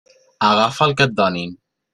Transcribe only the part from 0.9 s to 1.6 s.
que et donin.